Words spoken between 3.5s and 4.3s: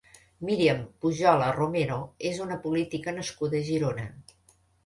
a Girona.